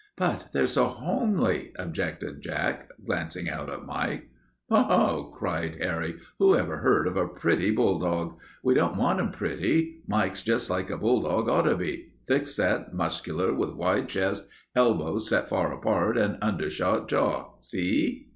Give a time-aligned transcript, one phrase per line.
[0.17, 4.31] "But they're so homely," objected Jack, glancing out at Mike.
[4.71, 8.39] "Ho," cried Harry, "who ever heard of a pretty bulldog?
[8.63, 10.01] We don't want 'em pretty.
[10.07, 15.29] Mike's just like a bulldog ought to be, thick set, muscular, with wide chest, elbows
[15.29, 17.51] set far apart, and undershot jaw.
[17.59, 18.25] See?"